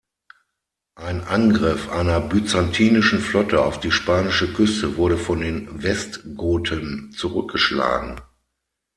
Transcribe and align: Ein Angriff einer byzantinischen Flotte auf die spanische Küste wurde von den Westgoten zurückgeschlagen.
Ein 0.95 1.23
Angriff 1.25 1.87
einer 1.89 2.21
byzantinischen 2.21 3.19
Flotte 3.19 3.63
auf 3.63 3.79
die 3.79 3.91
spanische 3.91 4.51
Küste 4.51 4.97
wurde 4.97 5.15
von 5.19 5.41
den 5.41 5.83
Westgoten 5.83 7.11
zurückgeschlagen. 7.15 8.19